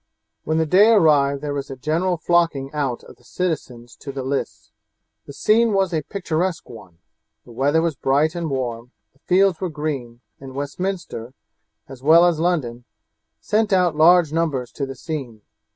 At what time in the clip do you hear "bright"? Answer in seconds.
7.95-8.33